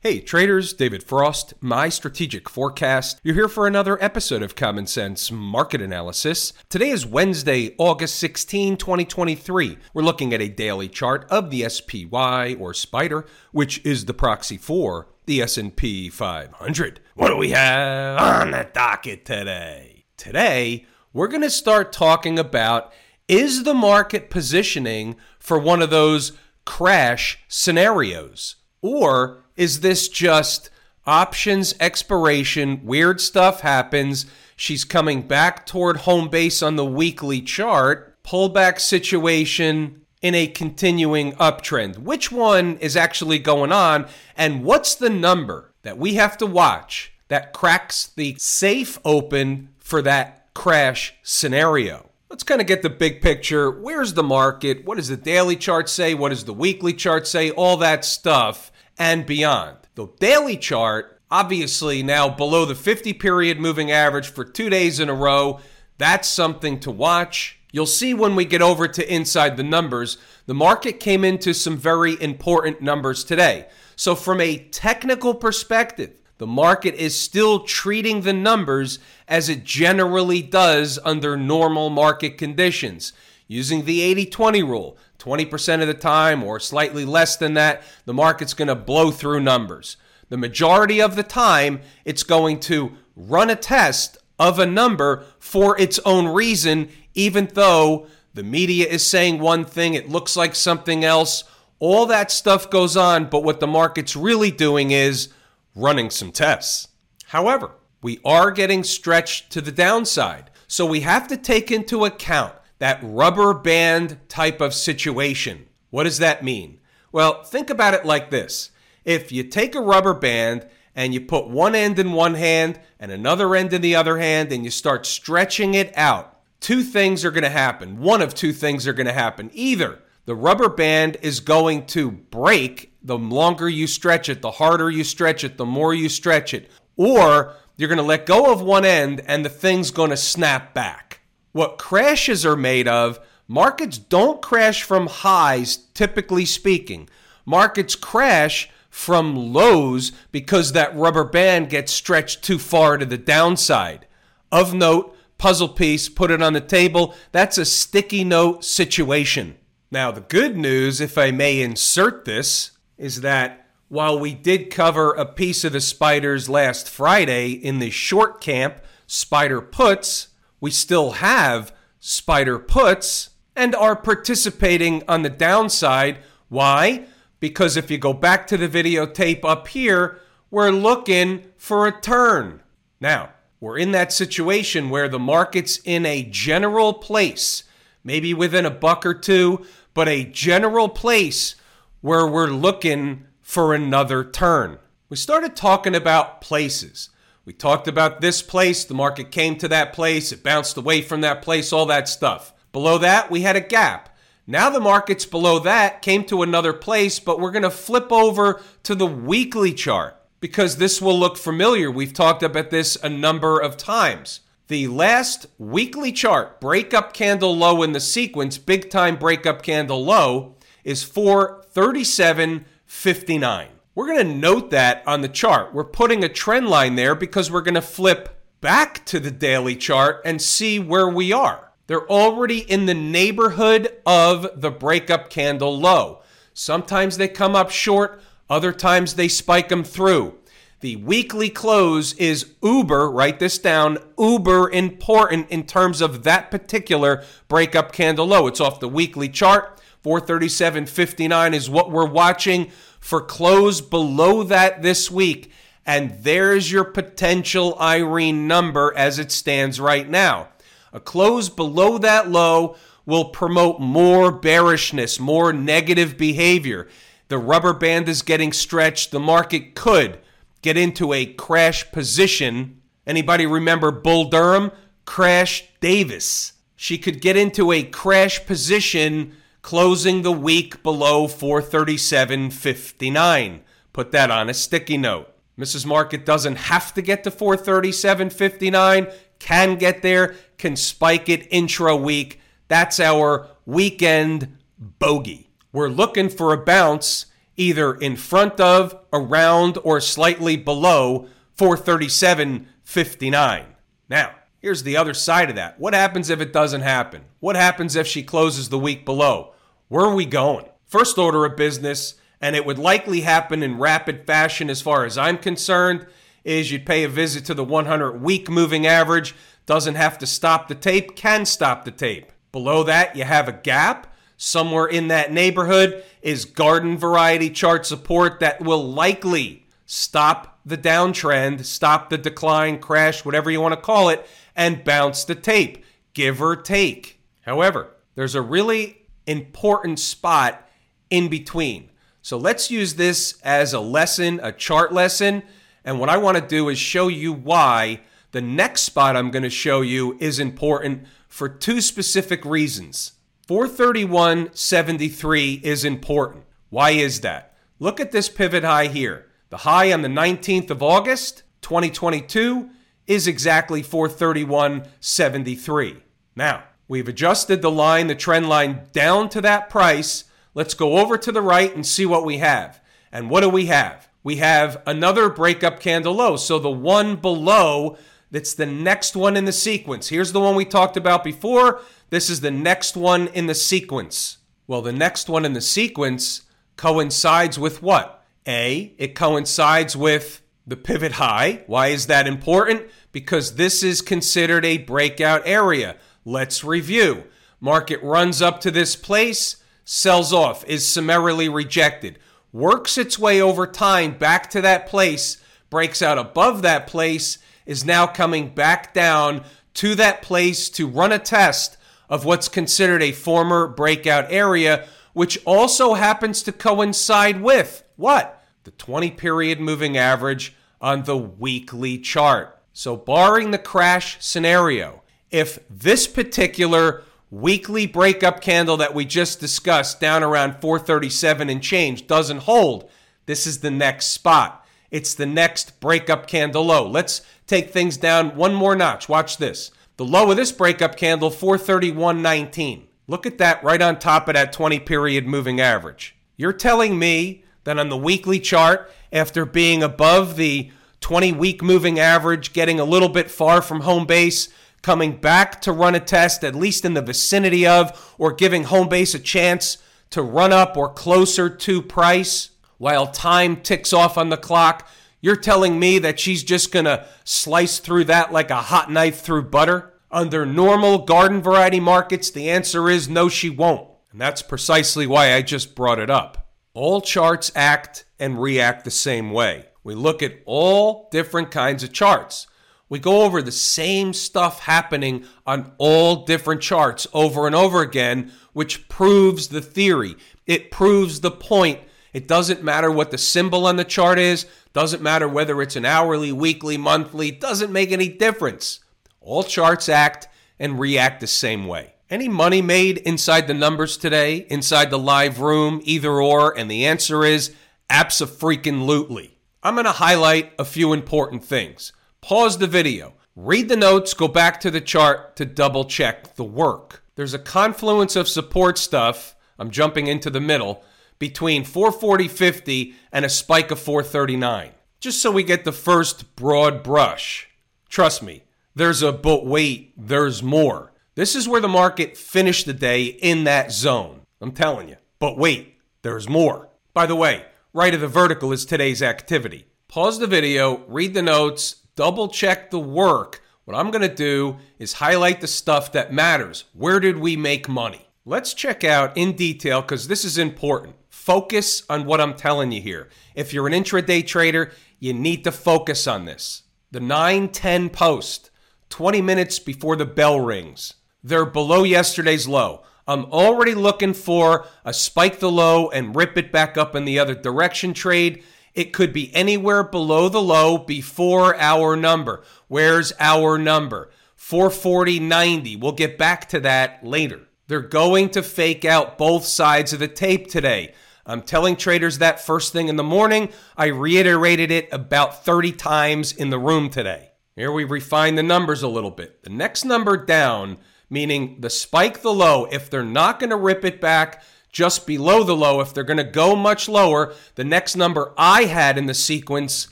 Hey 0.00 0.20
traders, 0.20 0.74
David 0.74 1.02
Frost, 1.02 1.54
my 1.60 1.88
strategic 1.88 2.48
forecast. 2.48 3.20
You're 3.24 3.34
here 3.34 3.48
for 3.48 3.66
another 3.66 4.00
episode 4.00 4.42
of 4.42 4.54
Common 4.54 4.86
Sense 4.86 5.32
Market 5.32 5.82
Analysis. 5.82 6.52
Today 6.68 6.90
is 6.90 7.04
Wednesday, 7.04 7.74
August 7.78 8.14
16, 8.20 8.76
2023. 8.76 9.76
We're 9.92 10.02
looking 10.02 10.32
at 10.32 10.40
a 10.40 10.48
daily 10.48 10.88
chart 10.88 11.26
of 11.28 11.50
the 11.50 11.68
SPY 11.68 12.54
or 12.60 12.74
Spider, 12.74 13.26
which 13.50 13.84
is 13.84 14.04
the 14.04 14.14
proxy 14.14 14.56
for 14.56 15.08
the 15.26 15.42
S&P 15.42 16.08
500. 16.10 17.00
What 17.16 17.30
do 17.30 17.36
we 17.36 17.50
have 17.50 18.20
on 18.20 18.52
the 18.52 18.70
docket 18.72 19.24
today? 19.24 20.04
Today, 20.16 20.86
we're 21.12 21.26
going 21.26 21.42
to 21.42 21.50
start 21.50 21.92
talking 21.92 22.38
about 22.38 22.92
is 23.26 23.64
the 23.64 23.74
market 23.74 24.30
positioning 24.30 25.16
for 25.40 25.58
one 25.58 25.82
of 25.82 25.90
those 25.90 26.34
crash 26.64 27.40
scenarios 27.48 28.54
or 28.80 29.42
is 29.58 29.80
this 29.80 30.08
just 30.08 30.70
options 31.04 31.74
expiration? 31.80 32.80
Weird 32.84 33.20
stuff 33.20 33.60
happens. 33.60 34.24
She's 34.56 34.84
coming 34.84 35.22
back 35.22 35.66
toward 35.66 35.98
home 35.98 36.28
base 36.28 36.62
on 36.62 36.76
the 36.76 36.86
weekly 36.86 37.42
chart. 37.42 38.22
Pullback 38.22 38.78
situation 38.78 40.02
in 40.22 40.34
a 40.34 40.46
continuing 40.46 41.32
uptrend. 41.32 41.98
Which 41.98 42.30
one 42.30 42.76
is 42.78 42.96
actually 42.96 43.40
going 43.40 43.72
on? 43.72 44.06
And 44.36 44.62
what's 44.62 44.94
the 44.94 45.10
number 45.10 45.72
that 45.82 45.98
we 45.98 46.14
have 46.14 46.38
to 46.38 46.46
watch 46.46 47.12
that 47.26 47.52
cracks 47.52 48.06
the 48.06 48.36
safe 48.38 48.98
open 49.04 49.70
for 49.80 50.02
that 50.02 50.54
crash 50.54 51.14
scenario? 51.24 52.10
Let's 52.30 52.44
kind 52.44 52.60
of 52.60 52.68
get 52.68 52.82
the 52.82 52.90
big 52.90 53.22
picture. 53.22 53.70
Where's 53.72 54.14
the 54.14 54.22
market? 54.22 54.84
What 54.84 54.98
does 54.98 55.08
the 55.08 55.16
daily 55.16 55.56
chart 55.56 55.88
say? 55.88 56.14
What 56.14 56.28
does 56.28 56.44
the 56.44 56.54
weekly 56.54 56.92
chart 56.92 57.26
say? 57.26 57.50
All 57.50 57.76
that 57.78 58.04
stuff 58.04 58.70
and 58.98 59.26
beyond. 59.26 59.76
The 59.94 60.08
daily 60.18 60.56
chart, 60.56 61.20
obviously 61.30 62.02
now 62.02 62.28
below 62.28 62.64
the 62.64 62.74
50 62.74 63.12
period 63.14 63.60
moving 63.60 63.90
average 63.90 64.28
for 64.28 64.44
two 64.44 64.70
days 64.70 65.00
in 65.00 65.08
a 65.08 65.14
row, 65.14 65.60
that's 65.98 66.28
something 66.28 66.80
to 66.80 66.90
watch. 66.90 67.58
You'll 67.72 67.86
see 67.86 68.14
when 68.14 68.34
we 68.34 68.44
get 68.44 68.62
over 68.62 68.88
to 68.88 69.14
inside 69.14 69.56
the 69.56 69.62
numbers, 69.62 70.16
the 70.46 70.54
market 70.54 71.00
came 71.00 71.24
into 71.24 71.52
some 71.52 71.76
very 71.76 72.20
important 72.22 72.80
numbers 72.80 73.24
today. 73.24 73.66
So, 73.94 74.14
from 74.14 74.40
a 74.40 74.58
technical 74.58 75.34
perspective, 75.34 76.12
the 76.38 76.46
market 76.46 76.94
is 76.94 77.18
still 77.18 77.64
treating 77.64 78.22
the 78.22 78.32
numbers 78.32 79.00
as 79.26 79.48
it 79.48 79.64
generally 79.64 80.40
does 80.40 80.98
under 81.04 81.36
normal 81.36 81.90
market 81.90 82.38
conditions, 82.38 83.12
using 83.48 83.84
the 83.84 84.02
80 84.02 84.26
20 84.26 84.62
rule. 84.62 84.96
20% 85.18 85.80
of 85.80 85.88
the 85.88 85.94
time 85.94 86.44
or 86.44 86.60
slightly 86.60 87.04
less 87.04 87.36
than 87.36 87.54
that, 87.54 87.82
the 88.04 88.14
market's 88.14 88.54
going 88.54 88.68
to 88.68 88.76
blow 88.76 89.10
through 89.10 89.40
numbers. 89.40 89.96
The 90.28 90.36
majority 90.36 91.02
of 91.02 91.16
the 91.16 91.24
time, 91.24 91.80
it's 92.04 92.22
going 92.22 92.60
to 92.60 92.92
run 93.16 93.50
a 93.50 93.56
test 93.56 94.18
of 94.38 94.58
a 94.58 94.66
number 94.66 95.24
for 95.40 95.78
its 95.80 95.98
own 96.04 96.28
reason, 96.28 96.88
even 97.14 97.48
though 97.54 98.06
the 98.34 98.44
media 98.44 98.86
is 98.86 99.04
saying 99.04 99.40
one 99.40 99.64
thing, 99.64 99.94
it 99.94 100.08
looks 100.08 100.36
like 100.36 100.54
something 100.54 101.04
else. 101.04 101.42
All 101.80 102.06
that 102.06 102.30
stuff 102.30 102.70
goes 102.70 102.96
on, 102.96 103.24
but 103.24 103.42
what 103.42 103.58
the 103.58 103.66
market's 103.66 104.14
really 104.14 104.50
doing 104.50 104.92
is 104.92 105.30
running 105.74 106.10
some 106.10 106.30
tests. 106.30 106.88
However, 107.26 107.72
we 108.02 108.20
are 108.24 108.50
getting 108.52 108.84
stretched 108.84 109.50
to 109.50 109.60
the 109.60 109.72
downside. 109.72 110.50
So 110.68 110.86
we 110.86 111.00
have 111.00 111.26
to 111.28 111.36
take 111.36 111.72
into 111.72 112.04
account 112.04 112.54
that 112.78 113.00
rubber 113.02 113.54
band 113.54 114.18
type 114.28 114.60
of 114.60 114.74
situation. 114.74 115.66
What 115.90 116.04
does 116.04 116.18
that 116.18 116.44
mean? 116.44 116.80
Well, 117.12 117.42
think 117.42 117.70
about 117.70 117.94
it 117.94 118.04
like 118.04 118.30
this. 118.30 118.70
If 119.04 119.32
you 119.32 119.42
take 119.42 119.74
a 119.74 119.80
rubber 119.80 120.14
band 120.14 120.66
and 120.94 121.14
you 121.14 121.20
put 121.20 121.48
one 121.48 121.74
end 121.74 121.98
in 121.98 122.12
one 122.12 122.34
hand 122.34 122.78
and 123.00 123.10
another 123.10 123.54
end 123.54 123.72
in 123.72 123.80
the 123.80 123.94
other 123.94 124.18
hand 124.18 124.52
and 124.52 124.64
you 124.64 124.70
start 124.70 125.06
stretching 125.06 125.74
it 125.74 125.96
out, 125.96 126.38
two 126.60 126.82
things 126.82 127.24
are 127.24 127.30
going 127.30 127.44
to 127.44 127.48
happen. 127.48 128.00
One 128.00 128.20
of 128.20 128.34
two 128.34 128.52
things 128.52 128.86
are 128.86 128.92
going 128.92 129.06
to 129.06 129.12
happen. 129.12 129.50
Either 129.54 130.00
the 130.26 130.34
rubber 130.34 130.68
band 130.68 131.16
is 131.22 131.40
going 131.40 131.86
to 131.86 132.10
break 132.10 132.92
the 133.02 133.16
longer 133.16 133.68
you 133.68 133.86
stretch 133.86 134.28
it, 134.28 134.42
the 134.42 134.50
harder 134.50 134.90
you 134.90 135.04
stretch 135.04 135.42
it, 135.42 135.56
the 135.56 135.64
more 135.64 135.94
you 135.94 136.10
stretch 136.10 136.52
it, 136.52 136.70
or 136.96 137.54
you're 137.76 137.88
going 137.88 137.96
to 137.96 138.02
let 138.02 138.26
go 138.26 138.52
of 138.52 138.60
one 138.60 138.84
end 138.84 139.22
and 139.26 139.44
the 139.44 139.48
thing's 139.48 139.90
going 139.90 140.10
to 140.10 140.16
snap 140.16 140.74
back 140.74 141.07
what 141.52 141.78
crashes 141.78 142.44
are 142.44 142.56
made 142.56 142.88
of, 142.88 143.18
markets 143.46 143.98
don't 143.98 144.42
crash 144.42 144.82
from 144.82 145.06
highs, 145.06 145.76
typically 145.94 146.44
speaking. 146.44 147.08
Markets 147.44 147.94
crash 147.94 148.70
from 148.90 149.52
lows 149.52 150.12
because 150.32 150.72
that 150.72 150.94
rubber 150.96 151.24
band 151.24 151.70
gets 151.70 151.92
stretched 151.92 152.42
too 152.42 152.58
far 152.58 152.96
to 152.96 153.06
the 153.06 153.18
downside. 153.18 154.06
Of 154.50 154.74
note, 154.74 155.16
puzzle 155.38 155.68
piece, 155.68 156.08
put 156.08 156.30
it 156.30 156.42
on 156.42 156.52
the 156.52 156.60
table. 156.60 157.14
That's 157.32 157.58
a 157.58 157.64
sticky 157.64 158.24
note 158.24 158.64
situation. 158.64 159.56
Now, 159.90 160.10
the 160.10 160.20
good 160.20 160.56
news, 160.56 161.00
if 161.00 161.16
I 161.16 161.30
may 161.30 161.60
insert 161.60 162.24
this, 162.24 162.72
is 162.98 163.22
that 163.22 163.66
while 163.88 164.18
we 164.18 164.34
did 164.34 164.70
cover 164.70 165.12
a 165.12 165.24
piece 165.24 165.64
of 165.64 165.72
the 165.72 165.80
spiders 165.80 166.48
last 166.48 166.88
Friday 166.88 167.52
in 167.52 167.78
the 167.78 167.90
short 167.90 168.40
camp, 168.40 168.82
Spider 169.06 169.62
Puts, 169.62 170.27
we 170.60 170.70
still 170.70 171.12
have 171.12 171.72
spider 172.00 172.58
puts 172.58 173.30
and 173.54 173.74
are 173.74 173.96
participating 173.96 175.02
on 175.08 175.22
the 175.22 175.30
downside. 175.30 176.18
Why? 176.48 177.06
Because 177.40 177.76
if 177.76 177.90
you 177.90 177.98
go 177.98 178.12
back 178.12 178.46
to 178.48 178.56
the 178.56 178.68
videotape 178.68 179.44
up 179.44 179.68
here, 179.68 180.20
we're 180.50 180.70
looking 180.70 181.44
for 181.56 181.86
a 181.86 182.00
turn. 182.00 182.62
Now, 183.00 183.30
we're 183.60 183.78
in 183.78 183.92
that 183.92 184.12
situation 184.12 184.90
where 184.90 185.08
the 185.08 185.18
market's 185.18 185.80
in 185.84 186.06
a 186.06 186.22
general 186.22 186.94
place, 186.94 187.64
maybe 188.04 188.32
within 188.32 188.64
a 188.64 188.70
buck 188.70 189.04
or 189.04 189.14
two, 189.14 189.64
but 189.94 190.08
a 190.08 190.24
general 190.24 190.88
place 190.88 191.56
where 192.00 192.26
we're 192.26 192.46
looking 192.46 193.24
for 193.40 193.74
another 193.74 194.22
turn. 194.22 194.78
We 195.08 195.16
started 195.16 195.56
talking 195.56 195.94
about 195.94 196.40
places. 196.40 197.10
We 197.48 197.54
talked 197.54 197.88
about 197.88 198.20
this 198.20 198.42
place, 198.42 198.84
the 198.84 198.92
market 198.92 199.30
came 199.30 199.56
to 199.56 199.68
that 199.68 199.94
place, 199.94 200.32
it 200.32 200.42
bounced 200.42 200.76
away 200.76 201.00
from 201.00 201.22
that 201.22 201.40
place, 201.40 201.72
all 201.72 201.86
that 201.86 202.06
stuff. 202.06 202.52
Below 202.72 202.98
that, 202.98 203.30
we 203.30 203.40
had 203.40 203.56
a 203.56 203.62
gap. 203.62 204.14
Now 204.46 204.68
the 204.68 204.80
markets 204.80 205.24
below 205.24 205.58
that 205.60 206.02
came 206.02 206.24
to 206.24 206.42
another 206.42 206.74
place, 206.74 207.18
but 207.18 207.40
we're 207.40 207.52
going 207.52 207.62
to 207.62 207.70
flip 207.70 208.12
over 208.12 208.60
to 208.82 208.94
the 208.94 209.06
weekly 209.06 209.72
chart 209.72 210.20
because 210.40 210.76
this 210.76 211.00
will 211.00 211.18
look 211.18 211.38
familiar. 211.38 211.90
We've 211.90 212.12
talked 212.12 212.42
about 212.42 212.68
this 212.68 212.98
a 213.02 213.08
number 213.08 213.58
of 213.58 213.78
times. 213.78 214.40
The 214.66 214.88
last 214.88 215.46
weekly 215.56 216.12
chart, 216.12 216.60
breakup 216.60 217.14
candle 217.14 217.56
low 217.56 217.82
in 217.82 217.92
the 217.92 218.00
sequence, 218.00 218.58
big 218.58 218.90
time 218.90 219.16
breakup 219.16 219.62
candle 219.62 220.04
low, 220.04 220.56
is 220.84 221.02
437.59. 221.02 223.68
We're 223.98 224.06
going 224.06 224.28
to 224.28 224.32
note 224.32 224.70
that 224.70 225.02
on 225.08 225.22
the 225.22 225.28
chart. 225.28 225.74
We're 225.74 225.82
putting 225.82 226.22
a 226.22 226.28
trend 226.28 226.68
line 226.68 226.94
there 226.94 227.16
because 227.16 227.50
we're 227.50 227.62
going 227.62 227.74
to 227.74 227.82
flip 227.82 228.40
back 228.60 229.04
to 229.06 229.18
the 229.18 229.32
daily 229.32 229.74
chart 229.74 230.22
and 230.24 230.40
see 230.40 230.78
where 230.78 231.08
we 231.08 231.32
are. 231.32 231.72
They're 231.88 232.08
already 232.08 232.60
in 232.60 232.86
the 232.86 232.94
neighborhood 232.94 233.92
of 234.06 234.48
the 234.54 234.70
breakup 234.70 235.30
candle 235.30 235.76
low. 235.76 236.22
Sometimes 236.54 237.16
they 237.16 237.26
come 237.26 237.56
up 237.56 237.72
short, 237.72 238.22
other 238.48 238.70
times 238.70 239.14
they 239.14 239.26
spike 239.26 239.68
them 239.68 239.82
through. 239.82 240.38
The 240.80 240.94
weekly 240.94 241.50
close 241.50 242.12
is 242.14 242.54
uber, 242.62 243.10
write 243.10 243.40
this 243.40 243.58
down, 243.58 243.98
uber 244.16 244.70
important 244.70 245.50
in 245.50 245.66
terms 245.66 246.00
of 246.00 246.22
that 246.22 246.52
particular 246.52 247.24
breakup 247.48 247.90
candle 247.90 248.26
low. 248.26 248.46
It's 248.46 248.60
off 248.60 248.78
the 248.78 248.88
weekly 248.88 249.28
chart. 249.28 249.80
437.59 250.04 251.52
is 251.52 251.68
what 251.68 251.90
we're 251.90 252.06
watching 252.06 252.70
for 253.00 253.20
close 253.20 253.80
below 253.80 254.44
that 254.44 254.82
this 254.82 255.10
week. 255.10 255.50
And 255.84 256.22
there's 256.22 256.70
your 256.70 256.84
potential 256.84 257.76
Irene 257.80 258.46
number 258.46 258.92
as 258.96 259.18
it 259.18 259.32
stands 259.32 259.80
right 259.80 260.08
now. 260.08 260.50
A 260.92 261.00
close 261.00 261.48
below 261.48 261.98
that 261.98 262.30
low 262.30 262.76
will 263.04 263.24
promote 263.24 263.80
more 263.80 264.30
bearishness, 264.30 265.18
more 265.18 265.52
negative 265.52 266.16
behavior. 266.16 266.86
The 267.26 267.38
rubber 267.38 267.72
band 267.72 268.08
is 268.08 268.22
getting 268.22 268.52
stretched. 268.52 269.10
The 269.10 269.18
market 269.18 269.74
could 269.74 270.20
get 270.62 270.76
into 270.76 271.12
a 271.12 271.26
crash 271.26 271.90
position. 271.92 272.80
Anybody 273.06 273.46
remember 273.46 273.90
Bull 273.90 274.28
Durham? 274.28 274.70
Crash 275.04 275.64
Davis. 275.80 276.52
She 276.76 276.98
could 276.98 277.20
get 277.20 277.36
into 277.36 277.72
a 277.72 277.82
crash 277.82 278.46
position 278.46 279.34
closing 279.62 280.22
the 280.22 280.32
week 280.32 280.82
below 280.82 281.26
437.59. 281.26 283.60
Put 283.92 284.12
that 284.12 284.30
on 284.30 284.48
a 284.48 284.54
sticky 284.54 284.96
note. 284.96 285.28
Mrs. 285.58 285.84
Market 285.84 286.24
doesn't 286.24 286.56
have 286.56 286.94
to 286.94 287.02
get 287.02 287.24
to 287.24 287.32
437.59, 287.32 289.12
can 289.40 289.76
get 289.76 290.02
there, 290.02 290.36
can 290.56 290.76
spike 290.76 291.28
it 291.28 291.48
intra 291.50 291.96
week. 291.96 292.40
That's 292.68 293.00
our 293.00 293.48
weekend 293.66 294.56
bogey. 294.78 295.50
We're 295.72 295.88
looking 295.88 296.28
for 296.28 296.52
a 296.52 296.64
bounce 296.64 297.26
either 297.58 297.94
in 297.94 298.16
front 298.16 298.58
of, 298.60 298.98
around, 299.12 299.76
or 299.84 300.00
slightly 300.00 300.56
below 300.56 301.28
437.59. 301.58 303.66
Now, 304.08 304.34
here's 304.60 304.84
the 304.84 304.96
other 304.96 305.12
side 305.12 305.50
of 305.50 305.56
that. 305.56 305.78
What 305.78 305.92
happens 305.92 306.30
if 306.30 306.40
it 306.40 306.52
doesn't 306.52 306.82
happen? 306.82 307.24
What 307.40 307.56
happens 307.56 307.96
if 307.96 308.06
she 308.06 308.22
closes 308.22 308.70
the 308.70 308.78
week 308.78 309.04
below? 309.04 309.52
Where 309.88 310.06
are 310.06 310.14
we 310.14 310.24
going? 310.24 310.66
First 310.86 311.18
order 311.18 311.44
of 311.44 311.56
business, 311.56 312.14
and 312.40 312.54
it 312.54 312.64
would 312.64 312.78
likely 312.78 313.22
happen 313.22 313.62
in 313.62 313.78
rapid 313.78 314.24
fashion 314.26 314.70
as 314.70 314.80
far 314.80 315.04
as 315.04 315.18
I'm 315.18 315.36
concerned, 315.36 316.06
is 316.44 316.70
you'd 316.70 316.86
pay 316.86 317.02
a 317.04 317.08
visit 317.08 317.44
to 317.46 317.54
the 317.54 317.64
100 317.64 318.22
week 318.22 318.48
moving 318.48 318.86
average, 318.86 319.34
doesn't 319.66 319.96
have 319.96 320.16
to 320.18 320.26
stop 320.26 320.68
the 320.68 320.74
tape, 320.74 321.16
can 321.16 321.44
stop 321.44 321.84
the 321.84 321.90
tape. 321.90 322.32
Below 322.52 322.84
that, 322.84 323.16
you 323.16 323.24
have 323.24 323.48
a 323.48 323.52
gap. 323.52 324.14
Somewhere 324.40 324.86
in 324.86 325.08
that 325.08 325.32
neighborhood 325.32 326.04
is 326.22 326.44
garden 326.44 326.96
variety 326.96 327.50
chart 327.50 327.84
support 327.84 328.38
that 328.38 328.60
will 328.62 328.88
likely 328.88 329.66
stop 329.84 330.60
the 330.64 330.78
downtrend, 330.78 331.64
stop 331.64 332.08
the 332.08 332.16
decline, 332.16 332.78
crash, 332.78 333.24
whatever 333.24 333.50
you 333.50 333.60
want 333.60 333.74
to 333.74 333.80
call 333.80 334.10
it, 334.10 334.24
and 334.54 334.84
bounce 334.84 335.24
the 335.24 335.34
tape, 335.34 335.84
give 336.14 336.40
or 336.40 336.54
take. 336.54 337.20
However, 337.40 337.96
there's 338.14 338.36
a 338.36 338.40
really 338.40 339.06
important 339.26 339.98
spot 339.98 340.68
in 341.10 341.28
between. 341.28 341.90
So 342.22 342.38
let's 342.38 342.70
use 342.70 342.94
this 342.94 343.40
as 343.42 343.72
a 343.72 343.80
lesson, 343.80 344.38
a 344.40 344.52
chart 344.52 344.92
lesson. 344.92 345.42
And 345.84 345.98
what 345.98 346.10
I 346.10 346.16
want 346.16 346.36
to 346.36 346.46
do 346.46 346.68
is 346.68 346.78
show 346.78 347.08
you 347.08 347.32
why 347.32 348.02
the 348.30 348.42
next 348.42 348.82
spot 348.82 349.16
I'm 349.16 349.32
going 349.32 349.42
to 349.42 349.50
show 349.50 349.80
you 349.80 350.16
is 350.20 350.38
important 350.38 351.06
for 351.26 351.48
two 351.48 351.80
specific 351.80 352.44
reasons. 352.44 353.14
431.73 353.48 355.62
is 355.62 355.82
important. 355.82 356.44
Why 356.68 356.90
is 356.90 357.22
that? 357.22 357.54
Look 357.78 357.98
at 357.98 358.12
this 358.12 358.28
pivot 358.28 358.62
high 358.62 358.88
here. 358.88 359.24
The 359.48 359.56
high 359.58 359.90
on 359.90 360.02
the 360.02 360.08
19th 360.08 360.68
of 360.68 360.82
August, 360.82 361.44
2022, 361.62 362.68
is 363.06 363.26
exactly 363.26 363.82
431.73. 363.82 366.02
Now, 366.36 366.64
we've 366.88 367.08
adjusted 367.08 367.62
the 367.62 367.70
line, 367.70 368.08
the 368.08 368.14
trend 368.14 368.50
line, 368.50 368.82
down 368.92 369.30
to 369.30 369.40
that 369.40 369.70
price. 369.70 370.24
Let's 370.52 370.74
go 370.74 370.98
over 370.98 371.16
to 371.16 371.32
the 371.32 371.40
right 371.40 371.74
and 371.74 371.86
see 371.86 372.04
what 372.04 372.26
we 372.26 372.36
have. 372.38 372.82
And 373.10 373.30
what 373.30 373.40
do 373.40 373.48
we 373.48 373.64
have? 373.66 374.10
We 374.22 374.36
have 374.36 374.82
another 374.84 375.30
breakup 375.30 375.80
candle 375.80 376.16
low. 376.16 376.36
So 376.36 376.58
the 376.58 376.68
one 376.68 377.16
below, 377.16 377.96
that's 378.30 378.52
the 378.52 378.66
next 378.66 379.16
one 379.16 379.38
in 379.38 379.46
the 379.46 379.52
sequence. 379.52 380.08
Here's 380.08 380.32
the 380.32 380.40
one 380.40 380.54
we 380.54 380.66
talked 380.66 380.98
about 380.98 381.24
before. 381.24 381.80
This 382.10 382.30
is 382.30 382.40
the 382.40 382.50
next 382.50 382.96
one 382.96 383.28
in 383.28 383.46
the 383.46 383.54
sequence. 383.54 384.38
Well, 384.66 384.80
the 384.82 384.92
next 384.92 385.28
one 385.28 385.44
in 385.44 385.52
the 385.52 385.60
sequence 385.60 386.42
coincides 386.76 387.58
with 387.58 387.82
what? 387.82 388.24
A, 388.46 388.94
it 388.96 389.14
coincides 389.14 389.94
with 389.94 390.40
the 390.66 390.76
pivot 390.76 391.12
high. 391.12 391.64
Why 391.66 391.88
is 391.88 392.06
that 392.06 392.26
important? 392.26 392.84
Because 393.12 393.56
this 393.56 393.82
is 393.82 394.00
considered 394.00 394.64
a 394.64 394.78
breakout 394.78 395.42
area. 395.44 395.96
Let's 396.24 396.64
review. 396.64 397.24
Market 397.60 398.02
runs 398.02 398.40
up 398.40 398.60
to 398.60 398.70
this 398.70 398.96
place, 398.96 399.56
sells 399.84 400.32
off, 400.32 400.64
is 400.66 400.86
summarily 400.86 401.48
rejected, 401.48 402.18
works 402.52 402.96
its 402.96 403.18
way 403.18 403.40
over 403.40 403.66
time 403.66 404.16
back 404.16 404.48
to 404.50 404.60
that 404.60 404.86
place, 404.86 405.42
breaks 405.68 406.00
out 406.00 406.18
above 406.18 406.62
that 406.62 406.86
place, 406.86 407.38
is 407.66 407.84
now 407.84 408.06
coming 408.06 408.54
back 408.54 408.94
down 408.94 409.44
to 409.74 409.94
that 409.94 410.22
place 410.22 410.70
to 410.70 410.86
run 410.86 411.12
a 411.12 411.18
test 411.18 411.77
of 412.08 412.24
what's 412.24 412.48
considered 412.48 413.02
a 413.02 413.12
former 413.12 413.68
breakout 413.68 414.30
area, 414.30 414.86
which 415.12 415.38
also 415.44 415.94
happens 415.94 416.42
to 416.42 416.52
coincide 416.52 417.40
with 417.40 417.84
what? 417.96 418.38
the 418.68 418.72
20 418.72 419.12
period 419.12 419.58
moving 419.58 419.96
average 419.96 420.54
on 420.78 421.04
the 421.04 421.16
weekly 421.16 421.96
chart. 421.96 422.58
So, 422.74 422.96
barring 422.96 423.50
the 423.50 423.56
crash 423.56 424.18
scenario, 424.20 425.02
if 425.30 425.58
this 425.70 426.06
particular 426.06 427.02
weekly 427.30 427.86
breakup 427.86 428.42
candle 428.42 428.76
that 428.76 428.94
we 428.94 429.06
just 429.06 429.40
discussed 429.40 430.00
down 430.00 430.22
around 430.22 430.60
437 430.60 431.48
and 431.48 431.62
change 431.62 432.06
doesn't 432.06 432.40
hold, 432.42 432.90
this 433.24 433.46
is 433.46 433.60
the 433.60 433.70
next 433.70 434.08
spot. 434.08 434.66
It's 434.90 435.14
the 435.14 435.24
next 435.24 435.80
breakup 435.80 436.26
candle 436.26 436.66
low. 436.66 436.86
Let's 436.86 437.22
take 437.46 437.70
things 437.70 437.96
down 437.96 438.36
one 438.36 438.54
more 438.54 438.76
notch. 438.76 439.08
Watch 439.08 439.38
this. 439.38 439.70
The 439.98 440.04
low 440.04 440.30
of 440.30 440.36
this 440.36 440.52
breakup 440.52 440.96
candle, 440.96 441.28
431.19. 441.28 442.84
Look 443.08 443.26
at 443.26 443.38
that 443.38 443.64
right 443.64 443.82
on 443.82 443.98
top 443.98 444.28
of 444.28 444.34
that 444.34 444.52
20 444.52 444.78
period 444.78 445.26
moving 445.26 445.60
average. 445.60 446.14
You're 446.36 446.52
telling 446.52 447.00
me 447.00 447.42
that 447.64 447.80
on 447.80 447.88
the 447.88 447.96
weekly 447.96 448.38
chart, 448.38 448.92
after 449.12 449.44
being 449.44 449.82
above 449.82 450.36
the 450.36 450.70
20 451.00 451.32
week 451.32 451.64
moving 451.64 451.98
average, 451.98 452.52
getting 452.52 452.78
a 452.78 452.84
little 452.84 453.08
bit 453.08 453.28
far 453.28 453.60
from 453.60 453.80
home 453.80 454.06
base, 454.06 454.50
coming 454.82 455.16
back 455.16 455.60
to 455.62 455.72
run 455.72 455.96
a 455.96 456.00
test, 456.00 456.44
at 456.44 456.54
least 456.54 456.84
in 456.84 456.94
the 456.94 457.02
vicinity 457.02 457.66
of, 457.66 458.14
or 458.18 458.32
giving 458.32 458.64
home 458.64 458.88
base 458.88 459.16
a 459.16 459.18
chance 459.18 459.78
to 460.10 460.22
run 460.22 460.52
up 460.52 460.76
or 460.76 460.88
closer 460.88 461.50
to 461.50 461.82
price 461.82 462.50
while 462.76 463.08
time 463.08 463.56
ticks 463.56 463.92
off 463.92 464.16
on 464.16 464.28
the 464.28 464.36
clock. 464.36 464.88
You're 465.20 465.36
telling 465.36 465.78
me 465.78 465.98
that 465.98 466.20
she's 466.20 466.44
just 466.44 466.70
going 466.70 466.84
to 466.84 467.06
slice 467.24 467.78
through 467.78 468.04
that 468.04 468.32
like 468.32 468.50
a 468.50 468.56
hot 468.56 468.90
knife 468.90 469.20
through 469.20 469.50
butter? 469.50 469.94
Under 470.10 470.46
normal 470.46 470.98
garden 470.98 471.42
variety 471.42 471.80
markets, 471.80 472.30
the 472.30 472.48
answer 472.48 472.88
is 472.88 473.08
no, 473.08 473.28
she 473.28 473.50
won't. 473.50 473.88
And 474.10 474.20
that's 474.20 474.42
precisely 474.42 475.06
why 475.06 475.34
I 475.34 475.42
just 475.42 475.74
brought 475.74 475.98
it 475.98 476.08
up. 476.08 476.48
All 476.72 477.00
charts 477.00 477.50
act 477.54 478.04
and 478.18 478.40
react 478.40 478.84
the 478.84 478.90
same 478.90 479.32
way. 479.32 479.66
We 479.84 479.94
look 479.94 480.22
at 480.22 480.40
all 480.46 481.08
different 481.10 481.50
kinds 481.50 481.82
of 481.82 481.92
charts. 481.92 482.46
We 482.88 482.98
go 482.98 483.22
over 483.22 483.42
the 483.42 483.52
same 483.52 484.14
stuff 484.14 484.60
happening 484.60 485.24
on 485.46 485.72
all 485.76 486.24
different 486.24 486.62
charts 486.62 487.06
over 487.12 487.46
and 487.46 487.54
over 487.54 487.82
again, 487.82 488.32
which 488.52 488.88
proves 488.88 489.48
the 489.48 489.60
theory. 489.60 490.16
It 490.46 490.70
proves 490.70 491.20
the 491.20 491.30
point. 491.30 491.80
It 492.14 492.26
doesn't 492.26 492.64
matter 492.64 492.90
what 492.90 493.10
the 493.10 493.18
symbol 493.18 493.66
on 493.66 493.76
the 493.76 493.84
chart 493.84 494.18
is, 494.18 494.46
doesn't 494.78 495.02
matter 495.02 495.26
whether 495.26 495.60
it's 495.60 495.74
an 495.74 495.84
hourly, 495.84 496.30
weekly, 496.30 496.76
monthly, 496.76 497.32
doesn't 497.32 497.72
make 497.72 497.90
any 497.90 498.08
difference. 498.08 498.78
All 499.20 499.42
charts 499.42 499.88
act 499.88 500.28
and 500.56 500.78
react 500.78 501.20
the 501.20 501.26
same 501.26 501.66
way. 501.66 501.94
Any 502.08 502.28
money 502.28 502.62
made 502.62 502.98
inside 502.98 503.48
the 503.48 503.54
numbers 503.54 503.96
today, 503.96 504.46
inside 504.48 504.90
the 504.90 504.96
live 504.96 505.40
room, 505.40 505.80
either 505.82 506.22
or? 506.22 506.56
And 506.56 506.70
the 506.70 506.86
answer 506.86 507.24
is 507.24 507.52
abso-freaking-lutely. 507.90 509.36
I'm 509.64 509.74
going 509.74 509.84
to 509.84 509.90
highlight 509.90 510.52
a 510.60 510.64
few 510.64 510.92
important 510.92 511.42
things. 511.42 511.92
Pause 512.20 512.58
the 512.58 512.68
video, 512.68 513.14
read 513.34 513.68
the 513.68 513.76
notes, 513.76 514.14
go 514.14 514.28
back 514.28 514.60
to 514.60 514.70
the 514.70 514.80
chart 514.80 515.34
to 515.34 515.44
double 515.44 515.86
check 515.86 516.36
the 516.36 516.44
work. 516.44 517.02
There's 517.16 517.34
a 517.34 517.40
confluence 517.40 518.14
of 518.14 518.28
support 518.28 518.78
stuff, 518.78 519.34
I'm 519.58 519.72
jumping 519.72 520.06
into 520.06 520.30
the 520.30 520.40
middle, 520.40 520.84
between 521.18 521.64
440.50 521.64 522.94
and 523.12 523.24
a 523.24 523.28
spike 523.28 523.70
of 523.70 523.78
439. 523.78 524.72
Just 525.00 525.22
so 525.22 525.30
we 525.30 525.42
get 525.42 525.64
the 525.64 525.72
first 525.72 526.34
broad 526.36 526.82
brush. 526.82 527.48
Trust 527.88 528.22
me, 528.22 528.44
there's 528.74 529.02
a 529.02 529.12
but 529.12 529.46
wait, 529.46 529.92
there's 529.96 530.42
more. 530.42 530.92
This 531.14 531.34
is 531.34 531.48
where 531.48 531.60
the 531.60 531.68
market 531.68 532.16
finished 532.16 532.66
the 532.66 532.72
day 532.72 533.04
in 533.04 533.44
that 533.44 533.72
zone. 533.72 534.20
I'm 534.40 534.52
telling 534.52 534.88
you. 534.88 534.96
But 535.18 535.36
wait, 535.36 535.76
there's 536.02 536.28
more. 536.28 536.68
By 536.94 537.06
the 537.06 537.16
way, 537.16 537.46
right 537.72 537.94
of 537.94 538.00
the 538.00 538.08
vertical 538.08 538.52
is 538.52 538.64
today's 538.64 539.02
activity. 539.02 539.66
Pause 539.88 540.20
the 540.20 540.26
video, 540.26 540.84
read 540.86 541.14
the 541.14 541.22
notes, 541.22 541.76
double 541.96 542.28
check 542.28 542.70
the 542.70 542.78
work. 542.78 543.42
What 543.64 543.76
I'm 543.76 543.90
going 543.90 544.08
to 544.08 544.14
do 544.14 544.58
is 544.78 544.94
highlight 544.94 545.40
the 545.40 545.46
stuff 545.46 545.92
that 545.92 546.12
matters. 546.12 546.64
Where 546.72 547.00
did 547.00 547.18
we 547.18 547.36
make 547.36 547.68
money? 547.68 548.08
Let's 548.24 548.54
check 548.54 548.84
out 548.84 549.16
in 549.16 549.32
detail 549.32 549.80
because 549.82 550.06
this 550.08 550.24
is 550.24 550.38
important. 550.38 550.94
Focus 551.28 551.82
on 551.90 552.06
what 552.06 552.22
I'm 552.22 552.32
telling 552.32 552.72
you 552.72 552.80
here. 552.80 553.10
If 553.34 553.52
you're 553.52 553.66
an 553.66 553.74
intraday 553.74 554.26
trader, 554.26 554.72
you 554.98 555.12
need 555.12 555.44
to 555.44 555.52
focus 555.52 556.06
on 556.06 556.24
this. 556.24 556.62
The 556.90 557.00
910 557.00 557.90
post, 557.90 558.50
20 558.88 559.20
minutes 559.20 559.58
before 559.58 559.94
the 559.94 560.06
bell 560.06 560.40
rings. 560.40 560.94
They're 561.22 561.44
below 561.44 561.82
yesterday's 561.82 562.48
low. 562.48 562.82
I'm 563.06 563.26
already 563.26 563.74
looking 563.74 564.14
for 564.14 564.64
a 564.86 564.94
spike 564.94 565.38
the 565.38 565.50
low 565.50 565.90
and 565.90 566.16
rip 566.16 566.38
it 566.38 566.50
back 566.50 566.78
up 566.78 566.96
in 566.96 567.04
the 567.04 567.18
other 567.18 567.34
direction 567.34 567.92
trade. 567.92 568.42
It 568.72 568.94
could 568.94 569.12
be 569.12 569.30
anywhere 569.34 569.84
below 569.84 570.30
the 570.30 570.40
low 570.40 570.78
before 570.78 571.54
our 571.56 571.94
number. 571.94 572.42
Where's 572.68 573.12
our 573.20 573.58
number? 573.58 574.08
440.90. 574.38 575.78
We'll 575.78 575.92
get 575.92 576.16
back 576.16 576.48
to 576.48 576.60
that 576.60 577.04
later. 577.04 577.42
They're 577.66 577.82
going 577.82 578.30
to 578.30 578.42
fake 578.42 578.86
out 578.86 579.18
both 579.18 579.44
sides 579.44 579.92
of 579.92 579.98
the 579.98 580.08
tape 580.08 580.48
today. 580.48 580.94
I'm 581.28 581.42
telling 581.42 581.76
traders 581.76 582.18
that 582.18 582.40
first 582.40 582.72
thing 582.72 582.88
in 582.88 582.96
the 582.96 583.04
morning. 583.04 583.50
I 583.76 583.86
reiterated 583.86 584.70
it 584.70 584.88
about 584.90 585.44
30 585.44 585.72
times 585.72 586.32
in 586.32 586.50
the 586.50 586.58
room 586.58 586.90
today. 586.90 587.30
Here 587.54 587.70
we 587.70 587.84
refine 587.84 588.34
the 588.34 588.42
numbers 588.42 588.82
a 588.82 588.88
little 588.88 589.10
bit. 589.10 589.44
The 589.44 589.50
next 589.50 589.84
number 589.84 590.16
down 590.16 590.78
meaning 591.10 591.60
the 591.60 591.70
spike, 591.70 592.22
the 592.22 592.32
low, 592.32 592.66
if 592.66 592.90
they're 592.90 593.02
not 593.02 593.40
going 593.40 593.50
to 593.50 593.56
rip 593.56 593.84
it 593.84 594.00
back, 594.00 594.42
just 594.70 595.06
below 595.06 595.42
the 595.42 595.56
low. 595.56 595.80
If 595.80 595.94
they're 595.94 596.04
going 596.04 596.18
to 596.18 596.24
go 596.24 596.54
much 596.54 596.88
lower, 596.88 597.34
the 597.54 597.64
next 597.64 597.96
number 597.96 598.34
I 598.36 598.64
had 598.64 598.98
in 598.98 599.06
the 599.06 599.14
sequence 599.14 599.88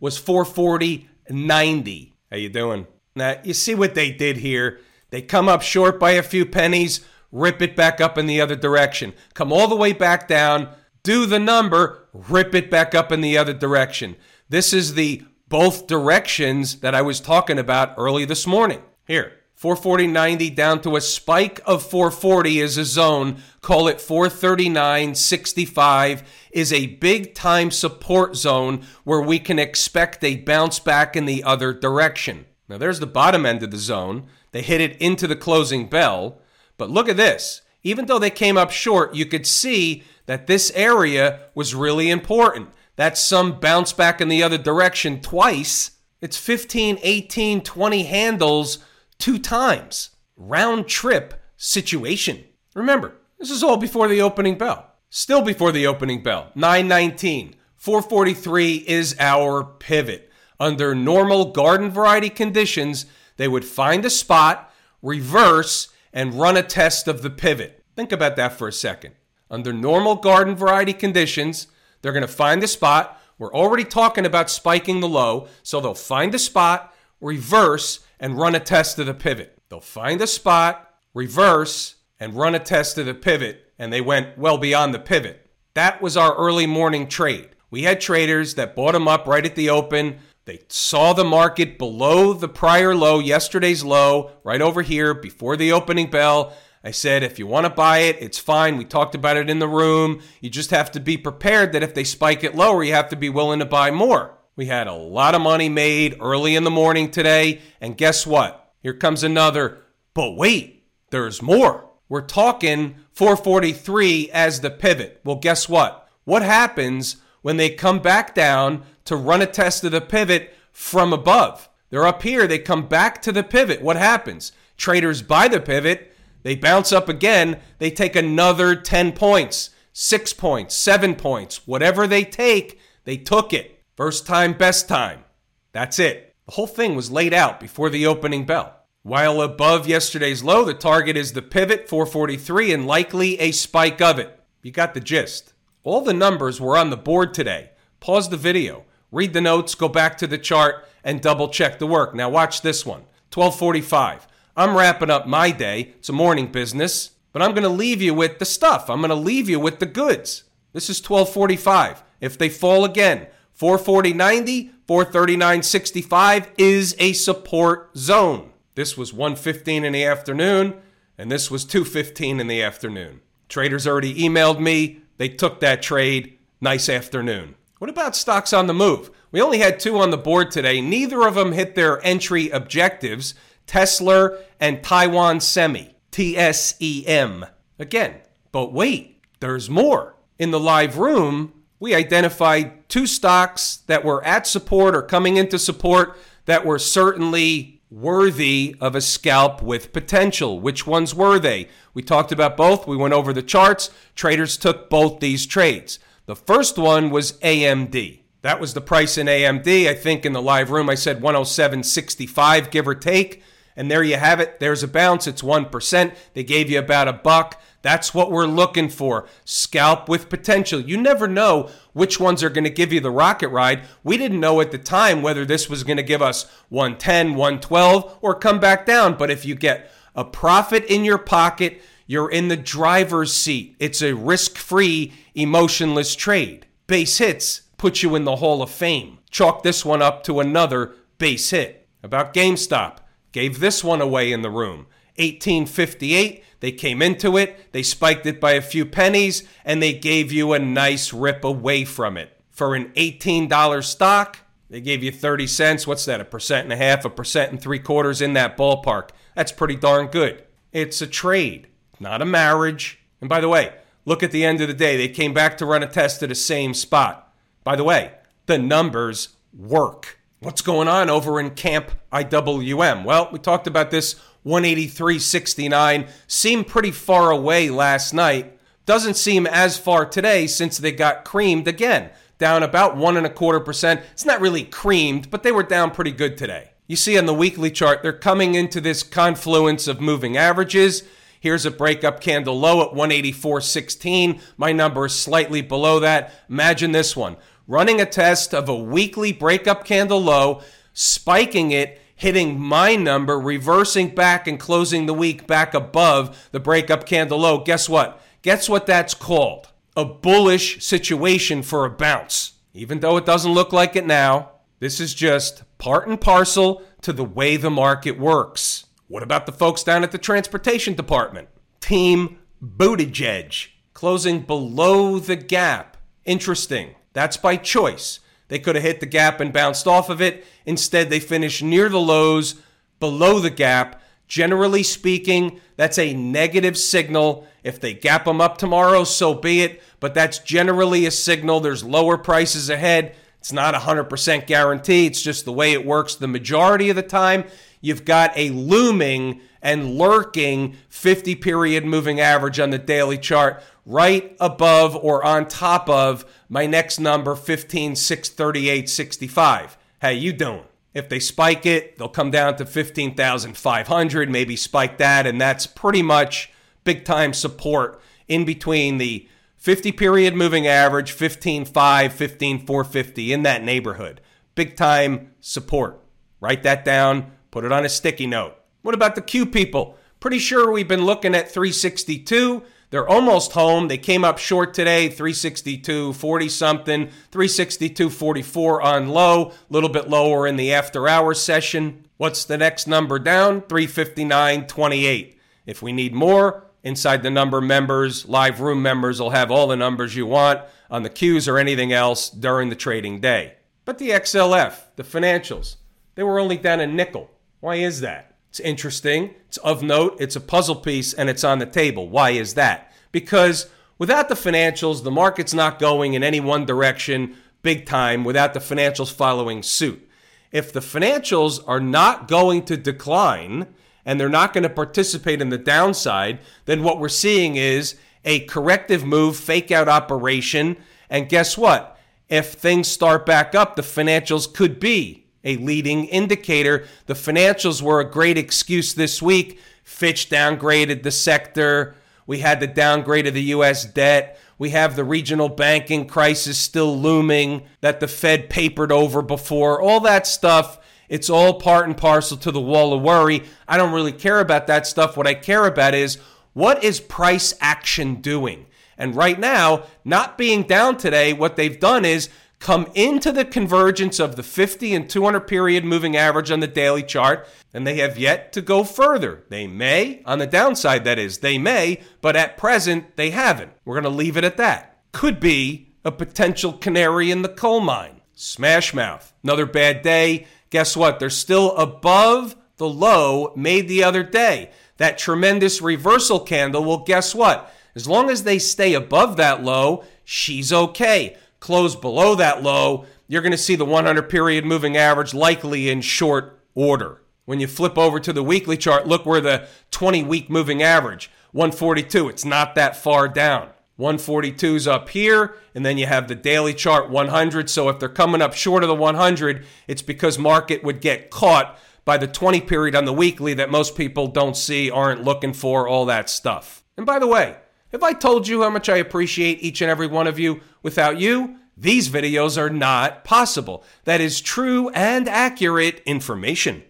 was 0.00 0.20
440.90. 0.20 2.12
How 2.30 2.36
you 2.36 2.48
doing? 2.48 2.86
Now, 3.14 3.36
you 3.42 3.54
see 3.54 3.74
what 3.74 3.94
they 3.94 4.10
did 4.10 4.38
here. 4.38 4.80
They 5.10 5.22
come 5.22 5.48
up 5.48 5.62
short 5.62 6.00
by 6.00 6.12
a 6.12 6.22
few 6.22 6.46
pennies, 6.46 7.04
rip 7.30 7.60
it 7.60 7.76
back 7.76 8.00
up 8.00 8.16
in 8.16 8.26
the 8.26 8.40
other 8.40 8.56
direction. 8.56 9.12
Come 9.34 9.52
all 9.52 9.68
the 9.68 9.76
way 9.76 9.92
back 9.92 10.28
down, 10.28 10.68
do 11.02 11.26
the 11.26 11.38
number, 11.38 12.08
rip 12.12 12.54
it 12.54 12.70
back 12.70 12.94
up 12.94 13.10
in 13.10 13.20
the 13.20 13.36
other 13.36 13.52
direction. 13.52 14.16
This 14.48 14.72
is 14.72 14.94
the 14.94 15.24
both 15.48 15.86
directions 15.86 16.80
that 16.80 16.94
I 16.94 17.02
was 17.02 17.20
talking 17.20 17.58
about 17.58 17.94
early 17.98 18.24
this 18.24 18.46
morning. 18.46 18.80
Here, 19.06 19.32
440.90 19.60 20.56
down 20.56 20.80
to 20.82 20.96
a 20.96 21.00
spike 21.00 21.60
of 21.66 21.82
440 21.82 22.60
is 22.60 22.78
a 22.78 22.84
zone. 22.84 23.42
Call 23.60 23.88
it 23.88 23.98
439.65 23.98 26.22
is 26.50 26.72
a 26.72 26.86
big 26.86 27.34
time 27.34 27.70
support 27.70 28.34
zone 28.34 28.82
where 29.04 29.20
we 29.20 29.38
can 29.38 29.58
expect 29.58 30.24
a 30.24 30.36
bounce 30.36 30.78
back 30.78 31.16
in 31.16 31.26
the 31.26 31.44
other 31.44 31.72
direction. 31.72 32.46
Now, 32.68 32.78
there's 32.78 33.00
the 33.00 33.06
bottom 33.06 33.44
end 33.44 33.62
of 33.62 33.70
the 33.70 33.76
zone. 33.76 34.26
They 34.52 34.62
hit 34.62 34.80
it 34.80 34.96
into 34.96 35.26
the 35.26 35.36
closing 35.36 35.88
bell. 35.88 36.40
But 36.78 36.90
look 36.90 37.08
at 37.08 37.16
this. 37.16 37.62
Even 37.82 38.06
though 38.06 38.18
they 38.18 38.30
came 38.30 38.56
up 38.56 38.70
short, 38.70 39.14
you 39.14 39.26
could 39.26 39.46
see 39.46 40.04
that 40.32 40.46
this 40.46 40.72
area 40.74 41.40
was 41.54 41.74
really 41.74 42.08
important. 42.08 42.70
That's 42.96 43.20
some 43.20 43.60
bounce 43.60 43.92
back 43.92 44.18
in 44.18 44.30
the 44.30 44.42
other 44.42 44.56
direction 44.56 45.20
twice. 45.20 45.90
It's 46.22 46.38
15, 46.38 46.98
18, 47.02 47.60
20 47.60 48.02
handles 48.04 48.78
two 49.18 49.38
times. 49.38 50.08
Round 50.34 50.88
trip 50.88 51.34
situation. 51.58 52.44
Remember, 52.74 53.12
this 53.38 53.50
is 53.50 53.62
all 53.62 53.76
before 53.76 54.08
the 54.08 54.22
opening 54.22 54.56
bell. 54.56 54.94
Still 55.10 55.42
before 55.42 55.70
the 55.70 55.86
opening 55.86 56.22
bell. 56.22 56.50
919. 56.54 57.54
443 57.76 58.84
is 58.88 59.14
our 59.20 59.62
pivot. 59.62 60.32
Under 60.58 60.94
normal 60.94 61.52
garden 61.52 61.90
variety 61.90 62.30
conditions, 62.30 63.04
they 63.36 63.48
would 63.48 63.66
find 63.66 64.02
a 64.06 64.10
spot, 64.10 64.72
reverse, 65.02 65.88
and 66.10 66.32
run 66.32 66.56
a 66.56 66.62
test 66.62 67.06
of 67.06 67.20
the 67.20 67.28
pivot. 67.28 67.84
Think 67.94 68.12
about 68.12 68.36
that 68.36 68.54
for 68.54 68.66
a 68.66 68.72
second. 68.72 69.12
Under 69.52 69.70
normal 69.70 70.16
garden 70.16 70.56
variety 70.56 70.94
conditions, 70.94 71.66
they're 72.00 72.12
going 72.12 72.22
to 72.22 72.26
find 72.26 72.62
the 72.62 72.66
spot. 72.66 73.20
We're 73.38 73.52
already 73.52 73.84
talking 73.84 74.24
about 74.24 74.48
spiking 74.48 75.00
the 75.00 75.08
low, 75.08 75.46
so 75.62 75.78
they'll 75.78 75.94
find 75.94 76.32
the 76.32 76.38
spot, 76.38 76.94
reverse, 77.20 78.00
and 78.18 78.38
run 78.38 78.54
a 78.54 78.60
test 78.60 78.98
of 78.98 79.04
the 79.06 79.14
pivot. 79.14 79.58
They'll 79.68 79.80
find 79.80 80.22
a 80.22 80.26
spot, 80.26 80.94
reverse, 81.12 81.96
and 82.18 82.34
run 82.34 82.54
a 82.54 82.58
test 82.58 82.96
of 82.96 83.04
the 83.04 83.14
pivot, 83.14 83.70
and 83.78 83.92
they 83.92 84.00
went 84.00 84.38
well 84.38 84.56
beyond 84.56 84.94
the 84.94 84.98
pivot. 84.98 85.50
That 85.74 86.00
was 86.00 86.16
our 86.16 86.34
early 86.34 86.66
morning 86.66 87.06
trade. 87.06 87.50
We 87.70 87.82
had 87.82 88.00
traders 88.00 88.54
that 88.54 88.74
bought 88.74 88.92
them 88.92 89.08
up 89.08 89.26
right 89.26 89.44
at 89.44 89.54
the 89.54 89.68
open. 89.68 90.18
They 90.46 90.60
saw 90.68 91.12
the 91.12 91.24
market 91.24 91.78
below 91.78 92.32
the 92.32 92.48
prior 92.48 92.94
low, 92.94 93.18
yesterday's 93.18 93.84
low, 93.84 94.30
right 94.44 94.62
over 94.62 94.80
here 94.80 95.12
before 95.12 95.58
the 95.58 95.72
opening 95.72 96.10
bell. 96.10 96.54
I 96.84 96.90
said, 96.90 97.22
if 97.22 97.38
you 97.38 97.46
want 97.46 97.64
to 97.64 97.70
buy 97.70 97.98
it, 97.98 98.16
it's 98.20 98.38
fine. 98.38 98.76
We 98.76 98.84
talked 98.84 99.14
about 99.14 99.36
it 99.36 99.48
in 99.48 99.60
the 99.60 99.68
room. 99.68 100.20
You 100.40 100.50
just 100.50 100.70
have 100.70 100.90
to 100.92 101.00
be 101.00 101.16
prepared 101.16 101.72
that 101.72 101.82
if 101.82 101.94
they 101.94 102.04
spike 102.04 102.42
it 102.42 102.56
lower, 102.56 102.82
you 102.82 102.92
have 102.92 103.08
to 103.10 103.16
be 103.16 103.28
willing 103.28 103.60
to 103.60 103.64
buy 103.64 103.90
more. 103.92 104.36
We 104.56 104.66
had 104.66 104.88
a 104.88 104.92
lot 104.92 105.34
of 105.34 105.40
money 105.40 105.68
made 105.68 106.16
early 106.20 106.56
in 106.56 106.64
the 106.64 106.70
morning 106.70 107.10
today. 107.10 107.60
And 107.80 107.96
guess 107.96 108.26
what? 108.26 108.72
Here 108.82 108.94
comes 108.94 109.22
another. 109.22 109.78
But 110.12 110.32
wait, 110.32 110.84
there's 111.10 111.40
more. 111.40 111.88
We're 112.08 112.20
talking 112.20 112.96
443 113.12 114.30
as 114.32 114.60
the 114.60 114.70
pivot. 114.70 115.20
Well, 115.24 115.36
guess 115.36 115.68
what? 115.68 116.08
What 116.24 116.42
happens 116.42 117.16
when 117.42 117.56
they 117.56 117.70
come 117.70 118.00
back 118.00 118.34
down 118.34 118.82
to 119.06 119.16
run 119.16 119.40
a 119.40 119.46
test 119.46 119.84
of 119.84 119.92
the 119.92 120.00
pivot 120.00 120.52
from 120.72 121.12
above? 121.12 121.68
They're 121.90 122.06
up 122.06 122.22
here. 122.22 122.46
They 122.46 122.58
come 122.58 122.88
back 122.88 123.22
to 123.22 123.32
the 123.32 123.42
pivot. 123.42 123.82
What 123.82 123.96
happens? 123.96 124.52
Traders 124.76 125.22
buy 125.22 125.48
the 125.48 125.60
pivot. 125.60 126.11
They 126.42 126.56
bounce 126.56 126.92
up 126.92 127.08
again. 127.08 127.60
They 127.78 127.90
take 127.90 128.16
another 128.16 128.74
10 128.74 129.12
points, 129.12 129.70
six 129.92 130.32
points, 130.32 130.74
seven 130.74 131.14
points. 131.14 131.66
Whatever 131.66 132.06
they 132.06 132.24
take, 132.24 132.80
they 133.04 133.16
took 133.16 133.52
it. 133.52 133.80
First 133.96 134.26
time, 134.26 134.52
best 134.52 134.88
time. 134.88 135.24
That's 135.72 135.98
it. 135.98 136.34
The 136.46 136.52
whole 136.52 136.66
thing 136.66 136.96
was 136.96 137.10
laid 137.10 137.32
out 137.32 137.60
before 137.60 137.90
the 137.90 138.06
opening 138.06 138.44
bell. 138.44 138.76
While 139.02 139.40
above 139.40 139.88
yesterday's 139.88 140.44
low, 140.44 140.64
the 140.64 140.74
target 140.74 141.16
is 141.16 141.32
the 141.32 141.42
pivot 141.42 141.88
443 141.88 142.72
and 142.72 142.86
likely 142.86 143.38
a 143.40 143.50
spike 143.50 144.00
of 144.00 144.18
it. 144.18 144.38
You 144.62 144.70
got 144.70 144.94
the 144.94 145.00
gist. 145.00 145.54
All 145.82 146.00
the 146.00 146.12
numbers 146.12 146.60
were 146.60 146.76
on 146.76 146.90
the 146.90 146.96
board 146.96 147.34
today. 147.34 147.70
Pause 147.98 148.30
the 148.30 148.36
video, 148.36 148.84
read 149.10 149.32
the 149.32 149.40
notes, 149.40 149.74
go 149.74 149.88
back 149.88 150.16
to 150.18 150.26
the 150.26 150.38
chart, 150.38 150.88
and 151.02 151.20
double 151.20 151.48
check 151.48 151.78
the 151.78 151.86
work. 151.86 152.14
Now 152.14 152.30
watch 152.30 152.62
this 152.62 152.86
one. 152.86 153.02
1245. 153.34 154.28
I'm 154.56 154.76
wrapping 154.76 155.10
up 155.10 155.26
my 155.26 155.50
day. 155.50 155.94
It's 155.98 156.10
a 156.10 156.12
morning 156.12 156.52
business, 156.52 157.12
but 157.32 157.40
I'm 157.40 157.52
going 157.52 157.62
to 157.62 157.68
leave 157.70 158.02
you 158.02 158.12
with 158.12 158.38
the 158.38 158.44
stuff. 158.44 158.90
I'm 158.90 159.00
going 159.00 159.08
to 159.08 159.14
leave 159.14 159.48
you 159.48 159.58
with 159.58 159.78
the 159.78 159.86
goods. 159.86 160.44
This 160.74 160.90
is 160.90 160.98
1245. 160.98 162.02
If 162.20 162.36
they 162.36 162.50
fall 162.50 162.84
again, 162.84 163.28
440.90, 163.58 164.70
439.65 164.86 166.48
is 166.58 166.94
a 166.98 167.14
support 167.14 167.96
zone. 167.96 168.50
This 168.74 168.96
was 168.96 169.12
115 169.12 169.84
in 169.84 169.92
the 169.92 170.04
afternoon, 170.04 170.74
and 171.16 171.30
this 171.30 171.50
was 171.50 171.64
215 171.64 172.40
in 172.40 172.46
the 172.46 172.62
afternoon. 172.62 173.20
Traders 173.48 173.86
already 173.86 174.14
emailed 174.22 174.60
me. 174.60 175.02
They 175.16 175.28
took 175.28 175.60
that 175.60 175.82
trade. 175.82 176.38
Nice 176.60 176.88
afternoon. 176.88 177.54
What 177.78 177.90
about 177.90 178.16
stocks 178.16 178.52
on 178.52 178.66
the 178.66 178.74
move? 178.74 179.10
We 179.30 179.40
only 179.40 179.58
had 179.58 179.80
two 179.80 179.98
on 179.98 180.10
the 180.10 180.18
board 180.18 180.50
today. 180.50 180.80
Neither 180.80 181.26
of 181.26 181.34
them 181.34 181.52
hit 181.52 181.74
their 181.74 182.04
entry 182.04 182.50
objectives 182.50 183.34
Tesla 183.66 184.38
and 184.60 184.82
Taiwan 184.82 185.40
Semi, 185.40 185.94
TSEM. 186.10 187.48
Again, 187.78 188.14
but 188.52 188.72
wait, 188.72 189.20
there's 189.40 189.70
more. 189.70 190.16
In 190.38 190.50
the 190.50 190.60
live 190.60 190.98
room, 190.98 191.52
we 191.80 191.94
identified 191.94 192.88
two 192.88 193.06
stocks 193.06 193.78
that 193.86 194.04
were 194.04 194.24
at 194.24 194.46
support 194.46 194.94
or 194.94 195.02
coming 195.02 195.36
into 195.36 195.58
support 195.58 196.16
that 196.44 196.64
were 196.64 196.78
certainly 196.78 197.80
worthy 197.90 198.74
of 198.80 198.94
a 198.94 199.00
scalp 199.00 199.62
with 199.62 199.92
potential. 199.92 200.60
Which 200.60 200.86
ones 200.86 201.14
were 201.14 201.38
they? 201.38 201.68
We 201.92 202.02
talked 202.02 202.32
about 202.32 202.56
both. 202.56 202.86
We 202.86 202.96
went 202.96 203.14
over 203.14 203.32
the 203.32 203.42
charts. 203.42 203.90
Traders 204.14 204.56
took 204.56 204.88
both 204.88 205.20
these 205.20 205.46
trades. 205.46 205.98
The 206.26 206.36
first 206.36 206.78
one 206.78 207.10
was 207.10 207.32
AMD. 207.40 208.20
That 208.42 208.60
was 208.60 208.74
the 208.74 208.80
price 208.80 209.18
in 209.18 209.26
AMD. 209.26 209.88
I 209.88 209.94
think 209.94 210.24
in 210.24 210.32
the 210.32 210.42
live 210.42 210.70
room 210.70 210.88
I 210.88 210.94
said 210.94 211.20
107.65, 211.20 212.70
give 212.70 212.88
or 212.88 212.94
take. 212.94 213.42
And 213.76 213.90
there 213.90 214.02
you 214.02 214.16
have 214.16 214.40
it. 214.40 214.60
There's 214.60 214.82
a 214.82 214.88
bounce. 214.88 215.26
It's 215.26 215.42
1%. 215.42 216.14
They 216.34 216.44
gave 216.44 216.70
you 216.70 216.78
about 216.78 217.08
a 217.08 217.12
buck. 217.12 217.60
That's 217.82 218.14
what 218.14 218.30
we're 218.30 218.46
looking 218.46 218.88
for. 218.88 219.26
Scalp 219.44 220.08
with 220.08 220.28
potential. 220.28 220.80
You 220.80 220.96
never 220.96 221.26
know 221.26 221.70
which 221.92 222.20
ones 222.20 222.42
are 222.42 222.50
going 222.50 222.64
to 222.64 222.70
give 222.70 222.92
you 222.92 223.00
the 223.00 223.10
rocket 223.10 223.48
ride. 223.48 223.82
We 224.04 224.16
didn't 224.16 224.40
know 224.40 224.60
at 224.60 224.70
the 224.70 224.78
time 224.78 225.22
whether 225.22 225.44
this 225.44 225.68
was 225.68 225.84
going 225.84 225.96
to 225.96 226.02
give 226.02 226.22
us 226.22 226.50
110, 226.68 227.34
112, 227.34 228.18
or 228.20 228.34
come 228.34 228.60
back 228.60 228.86
down. 228.86 229.16
But 229.16 229.30
if 229.30 229.44
you 229.44 229.54
get 229.54 229.90
a 230.14 230.24
profit 230.24 230.84
in 230.84 231.04
your 231.04 231.18
pocket, 231.18 231.82
you're 232.06 232.30
in 232.30 232.48
the 232.48 232.56
driver's 232.56 233.32
seat. 233.32 233.74
It's 233.78 234.02
a 234.02 234.14
risk 234.14 234.58
free, 234.58 235.12
emotionless 235.34 236.14
trade. 236.14 236.66
Base 236.86 237.18
hits 237.18 237.62
put 237.82 238.00
you 238.00 238.14
in 238.14 238.22
the 238.22 238.36
Hall 238.36 238.62
of 238.62 238.70
Fame. 238.70 239.18
Chalk 239.28 239.64
this 239.64 239.84
one 239.84 240.00
up 240.00 240.22
to 240.22 240.38
another 240.38 240.94
base 241.18 241.50
hit. 241.50 241.88
About 242.00 242.32
GameStop, 242.32 242.98
gave 243.32 243.60
this 243.60 243.82
one 243.82 244.00
away 244.00 244.32
in 244.32 244.42
the 244.42 244.50
room. 244.50 244.86
1858 245.16 246.44
they 246.62 246.70
came 246.70 247.02
into 247.02 247.36
it, 247.36 247.72
they 247.72 247.82
spiked 247.82 248.24
it 248.24 248.40
by 248.40 248.52
a 248.52 248.62
few 248.62 248.86
pennies, 248.86 249.42
and 249.64 249.82
they 249.82 249.92
gave 249.92 250.30
you 250.30 250.52
a 250.52 250.60
nice 250.60 251.12
rip 251.12 251.42
away 251.42 251.84
from 251.84 252.16
it. 252.16 252.40
For 252.50 252.76
an 252.76 252.92
$18 252.92 253.82
stock, 253.82 254.38
they 254.70 254.80
gave 254.80 255.02
you 255.02 255.10
30 255.10 255.48
cents. 255.48 255.88
What's 255.88 256.04
that? 256.04 256.20
A 256.20 256.24
percent 256.24 256.62
and 256.62 256.72
a 256.72 256.76
half, 256.76 257.04
a 257.04 257.10
percent 257.10 257.50
and 257.50 257.60
three 257.60 257.80
quarters 257.80 258.22
in 258.22 258.34
that 258.34 258.56
ballpark. 258.56 259.08
That's 259.34 259.50
pretty 259.50 259.74
darn 259.74 260.06
good. 260.06 260.44
It's 260.70 261.02
a 261.02 261.06
trade, 261.08 261.66
not 261.98 262.22
a 262.22 262.24
marriage. 262.24 263.00
And 263.20 263.28
by 263.28 263.40
the 263.40 263.48
way, 263.48 263.72
look 264.04 264.22
at 264.22 264.30
the 264.30 264.44
end 264.44 264.60
of 264.60 264.68
the 264.68 264.74
day. 264.74 264.96
They 264.96 265.08
came 265.08 265.34
back 265.34 265.58
to 265.58 265.66
run 265.66 265.82
a 265.82 265.88
test 265.88 266.20
to 266.20 266.28
the 266.28 266.36
same 266.36 266.74
spot. 266.74 267.34
By 267.64 267.74
the 267.74 267.82
way, 267.82 268.12
the 268.46 268.58
numbers 268.58 269.30
work. 269.52 270.20
What's 270.42 270.60
going 270.60 270.88
on 270.88 271.08
over 271.08 271.38
in 271.38 271.50
Camp 271.50 271.92
IWM? 272.12 273.04
Well, 273.04 273.28
we 273.30 273.38
talked 273.38 273.68
about 273.68 273.92
this 273.92 274.16
183.69 274.44 276.10
seemed 276.26 276.66
pretty 276.66 276.90
far 276.90 277.30
away 277.30 277.70
last 277.70 278.12
night. 278.12 278.58
Doesn't 278.84 279.14
seem 279.14 279.46
as 279.46 279.78
far 279.78 280.04
today 280.04 280.48
since 280.48 280.78
they 280.78 280.90
got 280.90 281.24
creamed 281.24 281.68
again, 281.68 282.10
down 282.38 282.64
about 282.64 282.96
one 282.96 283.16
and 283.16 283.24
a 283.24 283.30
quarter 283.30 283.60
percent. 283.60 284.00
It's 284.10 284.24
not 284.24 284.40
really 284.40 284.64
creamed, 284.64 285.30
but 285.30 285.44
they 285.44 285.52
were 285.52 285.62
down 285.62 285.92
pretty 285.92 286.10
good 286.10 286.36
today. 286.36 286.72
You 286.88 286.96
see 286.96 287.16
on 287.16 287.26
the 287.26 287.32
weekly 287.32 287.70
chart, 287.70 288.02
they're 288.02 288.12
coming 288.12 288.56
into 288.56 288.80
this 288.80 289.04
confluence 289.04 289.86
of 289.86 290.00
moving 290.00 290.36
averages. 290.36 291.04
Here's 291.38 291.66
a 291.66 291.70
breakup 291.70 292.20
candle 292.20 292.58
low 292.58 292.82
at 292.82 292.96
184.16. 292.96 294.40
My 294.56 294.72
number 294.72 295.06
is 295.06 295.16
slightly 295.16 295.62
below 295.62 296.00
that. 296.00 296.32
Imagine 296.48 296.90
this 296.90 297.16
one 297.16 297.36
running 297.66 298.00
a 298.00 298.06
test 298.06 298.54
of 298.54 298.68
a 298.68 298.74
weekly 298.74 299.32
breakup 299.32 299.84
candle 299.84 300.20
low, 300.20 300.60
spiking 300.92 301.70
it, 301.70 302.00
hitting 302.14 302.58
my 302.58 302.94
number, 302.96 303.38
reversing 303.38 304.14
back 304.14 304.46
and 304.46 304.60
closing 304.60 305.06
the 305.06 305.14
week 305.14 305.46
back 305.46 305.74
above 305.74 306.48
the 306.52 306.60
breakup 306.60 307.06
candle 307.06 307.40
low. 307.40 307.58
Guess 307.58 307.88
what? 307.88 308.20
Guess 308.42 308.68
what 308.68 308.86
that's 308.86 309.14
called? 309.14 309.68
A 309.96 310.04
bullish 310.04 310.84
situation 310.84 311.62
for 311.62 311.84
a 311.84 311.90
bounce. 311.90 312.52
Even 312.74 313.00
though 313.00 313.16
it 313.16 313.26
doesn't 313.26 313.52
look 313.52 313.72
like 313.72 313.96
it 313.96 314.06
now, 314.06 314.50
this 314.78 315.00
is 315.00 315.14
just 315.14 315.62
part 315.78 316.08
and 316.08 316.20
parcel 316.20 316.82
to 317.02 317.12
the 317.12 317.24
way 317.24 317.56
the 317.56 317.70
market 317.70 318.18
works. 318.18 318.86
What 319.08 319.22
about 319.22 319.46
the 319.46 319.52
folks 319.52 319.82
down 319.82 320.02
at 320.02 320.12
the 320.12 320.18
transportation 320.18 320.94
department? 320.94 321.48
Team 321.80 322.38
Buttigieg 322.64 323.68
closing 323.92 324.40
below 324.40 325.18
the 325.18 325.36
gap. 325.36 325.96
Interesting. 326.24 326.94
That's 327.12 327.36
by 327.36 327.56
choice. 327.56 328.20
They 328.48 328.58
could 328.58 328.74
have 328.74 328.84
hit 328.84 329.00
the 329.00 329.06
gap 329.06 329.40
and 329.40 329.52
bounced 329.52 329.86
off 329.86 330.10
of 330.10 330.20
it. 330.20 330.44
Instead, 330.66 331.08
they 331.08 331.20
finished 331.20 331.62
near 331.62 331.88
the 331.88 332.00
lows, 332.00 332.56
below 333.00 333.38
the 333.38 333.50
gap. 333.50 334.02
Generally 334.28 334.82
speaking, 334.82 335.60
that's 335.76 335.98
a 335.98 336.14
negative 336.14 336.76
signal. 336.76 337.46
If 337.64 337.80
they 337.80 337.94
gap 337.94 338.24
them 338.24 338.40
up 338.40 338.58
tomorrow, 338.58 339.04
so 339.04 339.34
be 339.34 339.62
it. 339.62 339.82
But 340.00 340.14
that's 340.14 340.38
generally 340.38 341.06
a 341.06 341.10
signal 341.10 341.60
there's 341.60 341.84
lower 341.84 342.18
prices 342.18 342.68
ahead. 342.68 343.14
It's 343.38 343.52
not 343.52 343.74
a 343.74 343.78
100% 343.78 344.46
guarantee. 344.46 345.06
It's 345.06 345.22
just 345.22 345.44
the 345.44 345.52
way 345.52 345.72
it 345.72 345.86
works 345.86 346.14
the 346.14 346.28
majority 346.28 346.90
of 346.90 346.96
the 346.96 347.02
time. 347.02 347.44
You've 347.80 348.04
got 348.04 348.32
a 348.36 348.50
looming 348.50 349.40
and 349.62 349.96
lurking 349.96 350.76
50 350.88 351.36
period 351.36 351.84
moving 351.84 352.18
average 352.20 352.58
on 352.58 352.70
the 352.70 352.78
daily 352.78 353.16
chart 353.16 353.62
right 353.86 354.36
above 354.40 354.96
or 354.96 355.24
on 355.24 355.46
top 355.46 355.88
of 355.88 356.24
my 356.48 356.66
next 356.66 356.98
number 356.98 357.34
15,638.65. 357.34 359.76
How 360.00 360.08
you 360.08 360.32
doing? 360.32 360.64
If 360.94 361.08
they 361.08 361.20
spike 361.20 361.64
it, 361.64 361.96
they'll 361.96 362.08
come 362.08 362.30
down 362.30 362.56
to 362.56 362.66
15,500, 362.66 364.30
maybe 364.30 364.56
spike 364.56 364.98
that 364.98 365.26
and 365.26 365.40
that's 365.40 365.66
pretty 365.66 366.02
much 366.02 366.52
big 366.84 367.04
time 367.04 367.32
support 367.32 368.00
in 368.28 368.44
between 368.44 368.98
the 368.98 369.28
50 369.56 369.92
period 369.92 370.34
moving 370.34 370.66
average, 370.66 371.14
15.5, 371.14 371.70
15.450 371.70 373.28
in 373.28 373.44
that 373.44 373.62
neighborhood. 373.62 374.20
Big 374.56 374.76
time 374.76 375.30
support. 375.40 376.00
Write 376.40 376.64
that 376.64 376.84
down, 376.84 377.30
put 377.52 377.64
it 377.64 377.70
on 377.70 377.84
a 377.84 377.88
sticky 377.88 378.26
note. 378.26 378.56
What 378.82 378.94
about 378.94 379.14
the 379.14 379.22
Q 379.22 379.46
people? 379.46 379.96
Pretty 380.20 380.38
sure 380.38 380.70
we've 380.70 380.88
been 380.88 381.06
looking 381.06 381.34
at 381.34 381.50
362. 381.50 382.62
They're 382.90 383.08
almost 383.08 383.52
home. 383.52 383.88
They 383.88 383.98
came 383.98 384.24
up 384.24 384.38
short 384.38 384.74
today, 384.74 385.08
362, 385.08 386.12
40 386.12 386.48
something, 386.48 387.06
362, 387.30 388.10
44 388.10 388.82
on 388.82 389.08
low, 389.08 389.48
a 389.48 389.52
little 389.70 389.88
bit 389.88 390.10
lower 390.10 390.46
in 390.46 390.56
the 390.56 390.72
after 390.72 391.08
hours 391.08 391.40
session. 391.40 392.06
What's 392.18 392.44
the 392.44 392.58
next 392.58 392.86
number 392.86 393.18
down? 393.18 393.62
359, 393.62 394.66
28. 394.66 395.40
If 395.64 395.80
we 395.80 395.92
need 395.92 396.12
more, 396.12 396.66
Inside 396.84 397.22
the 397.22 397.30
number 397.30 397.60
members, 397.60 398.26
live 398.26 398.60
room 398.60 398.82
members 398.82 399.20
will 399.20 399.30
have 399.30 399.52
all 399.52 399.68
the 399.68 399.76
numbers 399.76 400.16
you 400.16 400.26
want 400.26 400.62
on 400.90 401.04
the 401.04 401.10
Qs 401.10 401.46
or 401.46 401.58
anything 401.58 401.92
else 401.92 402.28
during 402.28 402.70
the 402.70 402.76
trading 402.76 403.20
day. 403.20 403.54
But 403.84 403.98
the 403.98 404.10
XLF, 404.10 404.74
the 404.96 405.04
financials, 405.04 405.76
they 406.16 406.24
were 406.24 406.40
only 406.40 406.56
down 406.56 406.80
a 406.80 406.86
nickel. 406.86 407.30
Why 407.60 407.76
is 407.76 408.00
that? 408.00 408.31
It's 408.52 408.60
interesting. 408.60 409.34
It's 409.48 409.56
of 409.56 409.82
note. 409.82 410.18
It's 410.20 410.36
a 410.36 410.40
puzzle 410.40 410.76
piece 410.76 411.14
and 411.14 411.30
it's 411.30 411.42
on 411.42 411.58
the 411.58 411.64
table. 411.64 412.10
Why 412.10 412.32
is 412.32 412.52
that? 412.52 412.92
Because 413.10 413.70
without 413.96 414.28
the 414.28 414.34
financials, 414.34 415.04
the 415.04 415.10
market's 415.10 415.54
not 415.54 415.78
going 415.78 416.12
in 416.12 416.22
any 416.22 416.38
one 416.38 416.66
direction 416.66 417.34
big 417.62 417.86
time 417.86 418.24
without 418.24 418.52
the 418.52 418.60
financials 418.60 419.10
following 419.10 419.62
suit. 419.62 420.06
If 420.50 420.70
the 420.70 420.80
financials 420.80 421.64
are 421.66 421.80
not 421.80 422.28
going 422.28 422.66
to 422.66 422.76
decline, 422.76 423.68
and 424.04 424.20
they're 424.20 424.28
not 424.28 424.52
going 424.52 424.64
to 424.64 424.68
participate 424.68 425.40
in 425.40 425.48
the 425.48 425.56
downside, 425.56 426.38
then 426.66 426.82
what 426.82 427.00
we're 427.00 427.08
seeing 427.08 427.56
is 427.56 427.94
a 428.22 428.40
corrective 428.40 429.02
move, 429.02 429.34
fake 429.34 429.70
out 429.70 429.88
operation. 429.88 430.76
And 431.08 431.26
guess 431.26 431.56
what? 431.56 431.98
If 432.28 432.52
things 432.52 432.86
start 432.86 433.24
back 433.24 433.54
up, 433.54 433.76
the 433.76 433.82
financials 433.82 434.52
could 434.52 434.78
be 434.78 435.21
a 435.44 435.56
leading 435.56 436.06
indicator. 436.06 436.86
The 437.06 437.14
financials 437.14 437.82
were 437.82 438.00
a 438.00 438.10
great 438.10 438.38
excuse 438.38 438.94
this 438.94 439.20
week. 439.20 439.60
Fitch 439.84 440.30
downgraded 440.30 441.02
the 441.02 441.10
sector. 441.10 441.96
We 442.26 442.38
had 442.38 442.60
the 442.60 442.66
downgrade 442.66 443.26
of 443.26 443.34
the 443.34 443.42
U.S. 443.42 443.84
debt. 443.84 444.38
We 444.58 444.70
have 444.70 444.94
the 444.94 445.04
regional 445.04 445.48
banking 445.48 446.06
crisis 446.06 446.58
still 446.58 446.96
looming 446.96 447.64
that 447.80 448.00
the 448.00 448.08
Fed 448.08 448.48
papered 448.48 448.92
over 448.92 449.22
before. 449.22 449.80
All 449.80 450.00
that 450.00 450.26
stuff 450.26 450.78
it's 451.12 451.28
all 451.28 451.60
part 451.60 451.86
and 451.86 451.94
parcel 451.94 452.38
to 452.38 452.50
the 452.50 452.58
wall 452.58 452.94
of 452.94 453.02
worry. 453.02 453.42
I 453.68 453.76
don't 453.76 453.92
really 453.92 454.12
care 454.12 454.40
about 454.40 454.66
that 454.68 454.86
stuff. 454.86 455.14
What 455.14 455.26
I 455.26 455.34
care 455.34 455.66
about 455.66 455.94
is 455.94 456.16
what 456.54 456.82
is 456.82 457.00
price 457.00 457.52
action 457.60 458.22
doing? 458.22 458.64
And 458.96 459.14
right 459.14 459.38
now, 459.38 459.84
not 460.06 460.38
being 460.38 460.62
down 460.62 460.96
today, 460.96 461.34
what 461.34 461.56
they've 461.56 461.78
done 461.78 462.06
is 462.06 462.30
come 462.62 462.86
into 462.94 463.32
the 463.32 463.44
convergence 463.44 464.20
of 464.20 464.36
the 464.36 464.42
50 464.42 464.94
and 464.94 465.10
200 465.10 465.40
period 465.40 465.84
moving 465.84 466.16
average 466.16 466.50
on 466.50 466.60
the 466.60 466.68
daily 466.68 467.02
chart, 467.02 467.46
and 467.74 467.84
they 467.84 467.96
have 467.96 468.16
yet 468.16 468.52
to 468.52 468.62
go 468.62 468.84
further. 468.84 469.42
They 469.48 469.66
may, 469.66 470.22
on 470.24 470.38
the 470.38 470.46
downside, 470.46 471.02
that 471.04 471.18
is, 471.18 471.38
they 471.38 471.58
may, 471.58 472.00
but 472.20 472.36
at 472.36 472.56
present, 472.56 473.16
they 473.16 473.30
haven't. 473.30 473.72
We're 473.84 474.00
going 474.00 474.04
to 474.04 474.10
leave 474.10 474.36
it 474.36 474.44
at 474.44 474.58
that. 474.58 474.98
Could 475.10 475.40
be 475.40 475.88
a 476.04 476.12
potential 476.12 476.72
canary 476.72 477.32
in 477.32 477.42
the 477.42 477.48
coal 477.48 477.80
mine. 477.80 478.20
Smash 478.34 478.94
mouth. 478.94 479.32
Another 479.42 479.66
bad 479.66 480.02
day 480.02 480.46
guess 480.70 480.96
what? 480.96 481.20
They're 481.20 481.30
still 481.30 481.76
above 481.76 482.56
the 482.78 482.88
low 482.88 483.52
made 483.54 483.88
the 483.88 484.02
other 484.02 484.22
day. 484.22 484.70
That 484.96 485.18
tremendous 485.18 485.82
reversal 485.82 486.40
candle, 486.40 486.84
well, 486.84 487.04
guess 487.04 487.34
what? 487.34 487.72
As 487.94 488.08
long 488.08 488.30
as 488.30 488.44
they 488.44 488.58
stay 488.58 488.94
above 488.94 489.36
that 489.36 489.62
low, 489.62 490.04
she's 490.24 490.72
okay. 490.72 491.36
Close 491.62 491.94
below 491.94 492.34
that 492.34 492.60
low, 492.60 493.06
you're 493.28 493.40
going 493.40 493.52
to 493.52 493.56
see 493.56 493.76
the 493.76 493.84
100 493.84 494.28
period 494.28 494.64
moving 494.64 494.96
average 494.96 495.32
likely 495.32 495.88
in 495.88 496.00
short 496.00 496.58
order. 496.74 497.22
When 497.44 497.60
you 497.60 497.68
flip 497.68 497.96
over 497.96 498.18
to 498.18 498.32
the 498.32 498.42
weekly 498.42 498.76
chart, 498.76 499.06
look 499.06 499.24
where 499.24 499.40
the 499.40 499.68
20 499.92 500.24
week 500.24 500.50
moving 500.50 500.82
average, 500.82 501.30
142, 501.52 502.28
it's 502.28 502.44
not 502.44 502.74
that 502.74 502.96
far 502.96 503.28
down. 503.28 503.68
142 503.94 504.74
is 504.74 504.88
up 504.88 505.10
here, 505.10 505.54
and 505.72 505.86
then 505.86 505.98
you 505.98 506.06
have 506.06 506.26
the 506.26 506.34
daily 506.34 506.74
chart 506.74 507.08
100. 507.08 507.70
So 507.70 507.88
if 507.88 508.00
they're 508.00 508.08
coming 508.08 508.42
up 508.42 508.54
short 508.54 508.82
of 508.82 508.88
the 508.88 508.96
100, 508.96 509.64
it's 509.86 510.02
because 510.02 510.40
market 510.40 510.82
would 510.82 511.00
get 511.00 511.30
caught 511.30 511.78
by 512.04 512.16
the 512.16 512.26
20 512.26 512.60
period 512.62 512.96
on 512.96 513.04
the 513.04 513.12
weekly 513.12 513.54
that 513.54 513.70
most 513.70 513.94
people 513.94 514.26
don't 514.26 514.56
see, 514.56 514.90
aren't 514.90 515.22
looking 515.22 515.52
for, 515.52 515.86
all 515.86 516.06
that 516.06 516.28
stuff. 516.28 516.82
And 516.96 517.06
by 517.06 517.20
the 517.20 517.28
way, 517.28 517.58
if 517.92 518.02
I 518.02 518.12
told 518.12 518.48
you 518.48 518.62
how 518.62 518.70
much 518.70 518.88
I 518.88 518.96
appreciate 518.96 519.62
each 519.62 519.80
and 519.80 519.90
every 519.90 520.06
one 520.06 520.26
of 520.26 520.38
you, 520.38 520.60
without 520.82 521.18
you, 521.18 521.56
these 521.76 522.08
videos 522.08 522.58
are 522.58 522.70
not 522.70 523.24
possible. 523.24 523.84
That 524.04 524.20
is 524.20 524.40
true 524.40 524.88
and 524.90 525.28
accurate 525.28 526.02
information. 526.04 526.82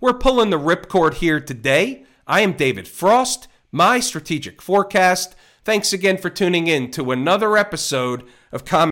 We're 0.00 0.14
pulling 0.14 0.50
the 0.50 0.58
ripcord 0.58 1.14
here 1.14 1.40
today. 1.40 2.04
I 2.26 2.40
am 2.40 2.52
David 2.52 2.88
Frost, 2.88 3.48
my 3.70 4.00
strategic 4.00 4.62
forecast. 4.62 5.34
Thanks 5.62 5.92
again 5.92 6.16
for 6.16 6.30
tuning 6.30 6.68
in 6.68 6.90
to 6.92 7.10
another 7.10 7.56
episode 7.56 8.24
of 8.50 8.64
Common 8.64 8.88